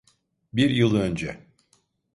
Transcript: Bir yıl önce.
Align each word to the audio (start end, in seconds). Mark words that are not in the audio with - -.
Bir 0.53 0.69
yıl 0.69 0.95
önce. 0.95 1.39